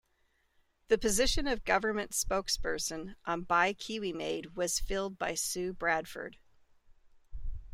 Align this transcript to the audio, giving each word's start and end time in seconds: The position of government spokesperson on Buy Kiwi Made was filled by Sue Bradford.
The 0.87 0.97
position 0.97 1.45
of 1.45 1.63
government 1.63 2.09
spokesperson 2.13 3.13
on 3.25 3.43
Buy 3.43 3.73
Kiwi 3.73 4.11
Made 4.13 4.55
was 4.55 4.79
filled 4.79 5.19
by 5.19 5.35
Sue 5.35 5.73
Bradford. 5.73 6.37